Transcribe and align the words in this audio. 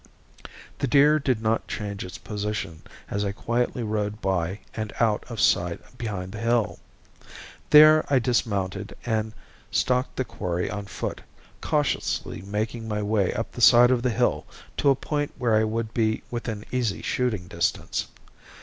The 0.79 0.87
deer 0.87 1.19
did 1.19 1.43
not 1.43 1.67
change 1.67 2.03
its 2.03 2.17
position 2.17 2.81
as 3.11 3.23
I 3.23 3.31
quietly 3.33 3.83
rode 3.83 4.19
by 4.19 4.61
and 4.73 4.91
out 4.99 5.23
of 5.29 5.39
sight 5.39 5.95
behind 5.99 6.31
the 6.31 6.39
hill. 6.39 6.79
There 7.69 8.03
I 8.11 8.17
dismounted 8.17 8.97
and 9.05 9.31
stalked 9.69 10.15
the 10.15 10.25
quarry 10.25 10.71
on 10.71 10.85
foot, 10.85 11.21
cautiously 11.61 12.41
making 12.41 12.87
my 12.87 13.03
way 13.03 13.31
up 13.33 13.51
the 13.51 13.61
side 13.61 13.91
of 13.91 14.01
the 14.01 14.09
hill 14.09 14.47
to 14.77 14.89
a 14.89 14.95
point 14.95 15.33
where 15.37 15.53
I 15.55 15.63
would 15.65 15.93
be 15.93 16.23
within 16.31 16.65
easy 16.71 17.03
shooting 17.03 17.47
distance. 17.47 18.07